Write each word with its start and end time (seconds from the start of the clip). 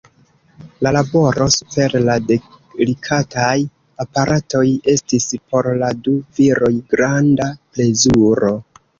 La 0.85 0.91
laboro 0.95 1.45
super 1.55 1.91
la 2.05 2.13
delikataj 2.29 3.53
aparatoj 4.05 4.61
estis 4.93 5.27
por 5.51 5.69
la 5.83 5.91
du 6.07 6.15
viroj 6.39 6.71
granda 6.95 7.51
plezuro. 7.77 8.51